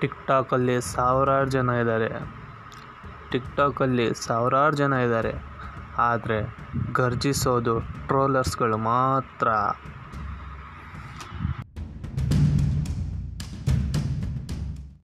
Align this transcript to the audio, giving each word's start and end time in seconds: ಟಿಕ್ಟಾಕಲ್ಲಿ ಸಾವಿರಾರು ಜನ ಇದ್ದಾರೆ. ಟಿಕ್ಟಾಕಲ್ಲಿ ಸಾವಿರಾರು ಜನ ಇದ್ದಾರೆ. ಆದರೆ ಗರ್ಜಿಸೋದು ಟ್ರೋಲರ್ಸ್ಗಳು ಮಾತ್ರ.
ಟಿಕ್ಟಾಕಲ್ಲಿ 0.00 0.80
ಸಾವಿರಾರು 0.80 1.50
ಜನ 1.50 1.70
ಇದ್ದಾರೆ. 1.70 2.08
ಟಿಕ್ಟಾಕಲ್ಲಿ 3.30 4.14
ಸಾವಿರಾರು 4.14 4.76
ಜನ 4.76 4.92
ಇದ್ದಾರೆ. 4.92 5.32
ಆದರೆ 5.98 6.38
ಗರ್ಜಿಸೋದು 6.92 7.80
ಟ್ರೋಲರ್ಸ್ಗಳು 7.80 8.76
ಮಾತ್ರ. 8.76 9.48